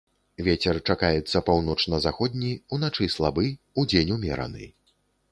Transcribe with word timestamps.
Вецер 0.45 0.77
чакаецца 0.91 1.41
паўночна-заходні, 1.49 2.51
уначы 2.77 3.09
слабы, 3.17 3.45
удзень 3.83 4.13
умераны. 4.17 4.65